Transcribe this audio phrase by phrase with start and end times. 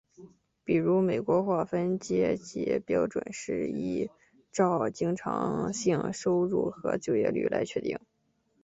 [0.63, 4.09] 比如美国划分阶级标准是依
[4.51, 7.99] 照经常性收入和就业率来确定。